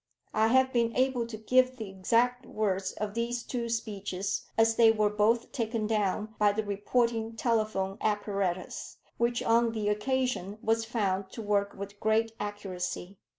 I 0.33 0.47
have 0.47 0.73
been 0.73 0.95
able 0.95 1.27
to 1.27 1.37
give 1.37 1.77
the 1.77 1.87
exact 1.87 2.47
words 2.47 2.93
of 2.93 3.13
these 3.13 3.43
two 3.43 3.69
speeches, 3.69 4.47
as 4.57 4.75
they 4.75 4.89
were 4.91 5.11
both 5.11 5.51
taken 5.51 5.85
down 5.85 6.33
by 6.39 6.53
the 6.53 6.63
reporting 6.63 7.35
telephone 7.35 7.99
apparatus, 8.01 8.97
which 9.19 9.43
on 9.43 9.73
the 9.73 9.89
occasion 9.89 10.57
was 10.63 10.85
found 10.85 11.29
to 11.33 11.43
work 11.43 11.75
with 11.75 11.99
great 11.99 12.31
accuracy. 12.39 13.19